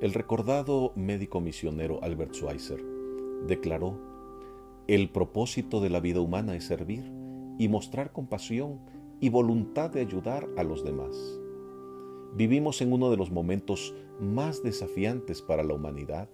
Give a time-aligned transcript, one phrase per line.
[0.00, 2.82] El recordado médico misionero Albert Schweitzer
[3.46, 3.98] declaró,
[4.86, 7.12] el propósito de la vida humana es servir
[7.58, 8.80] y mostrar compasión
[9.20, 11.14] y voluntad de ayudar a los demás.
[12.34, 16.30] Vivimos en uno de los momentos más desafiantes para la humanidad.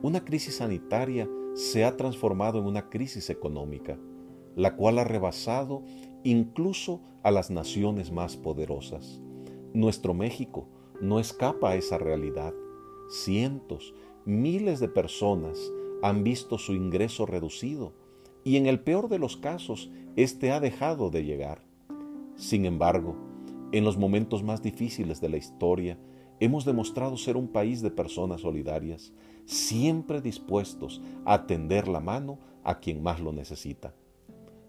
[0.00, 3.98] Una crisis sanitaria se ha transformado en una crisis económica,
[4.54, 5.82] la cual ha rebasado
[6.22, 9.20] incluso a las naciones más poderosas.
[9.72, 10.68] Nuestro México
[11.00, 12.54] no escapa a esa realidad
[13.08, 13.94] cientos,
[14.24, 15.58] miles de personas
[16.02, 17.92] han visto su ingreso reducido
[18.44, 21.64] y en el peor de los casos, éste ha dejado de llegar.
[22.36, 23.16] Sin embargo,
[23.72, 25.98] en los momentos más difíciles de la historia,
[26.40, 29.12] hemos demostrado ser un país de personas solidarias,
[29.46, 33.94] siempre dispuestos a tender la mano a quien más lo necesita.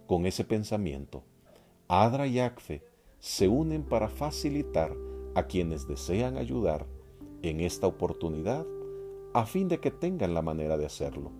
[0.07, 1.23] Con ese pensamiento,
[1.88, 2.84] Adra y Acfe
[3.20, 4.95] se unen para facilitar
[5.35, 6.85] a quienes desean ayudar
[7.48, 8.65] en esta oportunidad
[9.34, 11.32] a fin de que tengan la manera de hacerlo.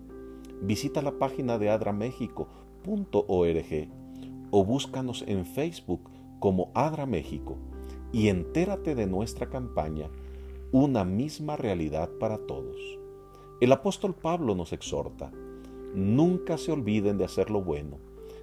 [0.62, 3.90] Visita la página de adramexico.org
[4.52, 7.58] o búscanos en Facebook como Adra México
[8.12, 10.10] y entérate de nuestra campaña
[10.72, 12.76] Una misma realidad para todos.
[13.62, 15.32] El apóstol Pablo nos exhorta,
[15.94, 17.98] nunca se olviden de hacer lo bueno,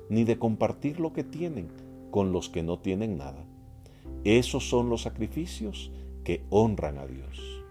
[0.08, 1.68] ni de compartir lo que tienen
[2.10, 3.44] con los que no tienen nada.
[4.24, 5.90] Esos son los sacrificios
[6.24, 7.61] que honran a Dios.